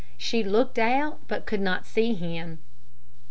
[0.17, 2.57] She looked out, but could not see him.